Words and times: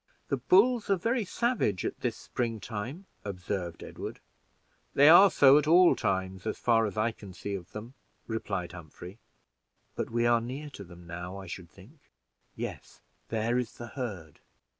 "The 0.29 0.37
bulls 0.37 0.89
are 0.89 0.95
very 0.95 1.23
savage 1.25 1.85
at 1.85 1.99
this 1.99 2.17
spring 2.17 2.59
time," 2.59 3.05
observed 3.23 3.83
Edward. 3.83 4.19
"They 4.95 5.07
are 5.09 5.29
so 5.29 5.59
at 5.59 5.67
all 5.67 5.95
times, 5.95 6.47
as 6.47 6.57
far 6.57 6.87
as 6.87 6.97
I 6.97 7.11
can 7.11 7.33
see 7.33 7.53
of 7.53 7.71
them," 7.71 7.93
replied 8.25 8.71
Humphrey; 8.71 9.19
"but 9.95 10.09
we 10.09 10.25
are 10.25 10.41
near 10.41 10.71
to 10.71 10.83
them 10.83 11.05
now, 11.05 11.37
I 11.37 11.45
should 11.45 11.69
think 11.69 11.99
yes, 12.55 12.99
there 13.29 13.59
is 13.59 13.73
the 13.73 13.89
herd." 13.89 14.39